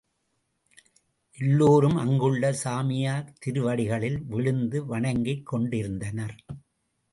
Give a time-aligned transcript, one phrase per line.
[1.37, 6.35] எல்லோரும் அங்குள்ள சாமியார் திருவடிகளில் விழுந்து வணங்கிக் கொண்டிருந்தனர்.